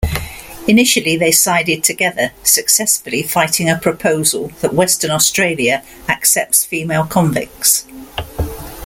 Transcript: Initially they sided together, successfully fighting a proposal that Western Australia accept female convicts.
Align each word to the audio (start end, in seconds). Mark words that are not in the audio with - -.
Initially 0.67 1.15
they 1.15 1.31
sided 1.31 1.83
together, 1.83 2.31
successfully 2.41 3.21
fighting 3.21 3.69
a 3.69 3.77
proposal 3.77 4.47
that 4.61 4.73
Western 4.73 5.11
Australia 5.11 5.83
accept 6.09 6.65
female 6.65 7.05
convicts. 7.05 7.85